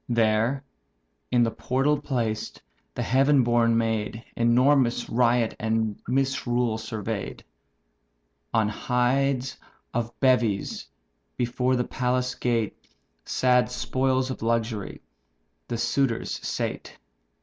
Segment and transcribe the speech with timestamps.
[0.09, 0.63] There
[1.29, 2.59] in the portal placed,
[2.95, 7.43] the heaven born maid Enormous riot and misrule survey'd.
[8.51, 9.57] On hides
[9.93, 10.87] of beeves,
[11.37, 12.75] before the palace gate
[13.25, 15.01] (Sad spoils of luxury),
[15.67, 16.97] the suitors sate.